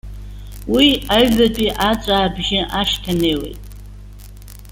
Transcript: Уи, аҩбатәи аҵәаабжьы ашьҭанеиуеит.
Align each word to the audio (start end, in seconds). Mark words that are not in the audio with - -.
Уи, 0.73 0.87
аҩбатәи 1.15 1.69
аҵәаабжьы 1.89 2.59
ашьҭанеиуеит. 2.79 3.61